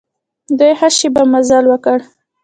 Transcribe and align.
دوی 0.57 0.71
ښه 0.79 0.89
شېبه 0.97 1.23
مزل 1.31 1.65
وکړ. 1.69 1.99